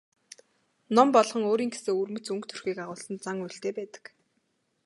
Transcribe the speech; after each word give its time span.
Ном 0.95 1.07
болгон 1.15 1.43
өөрийн 1.49 1.71
гэсэн 1.73 1.89
өвөрмөц 1.95 2.25
өнгө 2.33 2.47
төрхийг 2.49 2.77
агуулсан 2.83 3.15
зан 3.25 3.37
үйлтэй 3.43 3.71
байдаг. 3.77 4.03